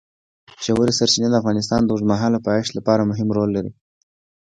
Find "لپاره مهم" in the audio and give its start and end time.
2.77-3.27